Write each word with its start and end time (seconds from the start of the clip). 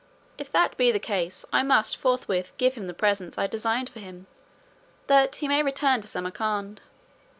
If 0.39 0.51
that 0.51 0.75
be 0.77 0.91
the 0.91 0.97
case, 0.97 1.45
I 1.53 1.61
must 1.61 1.95
forthwith 1.95 2.53
give 2.57 2.73
him 2.73 2.87
the 2.87 2.93
presents 2.95 3.37
I 3.37 3.45
designed 3.45 3.87
for 3.87 3.99
him, 3.99 4.25
that 5.05 5.35
he 5.35 5.47
may 5.47 5.61
return 5.61 6.01
to 6.01 6.07
Samarcand." 6.07 6.81